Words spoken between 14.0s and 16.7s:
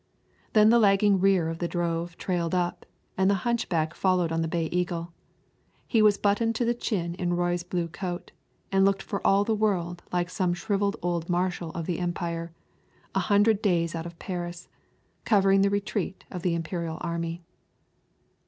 of Paris, covering the retreat of the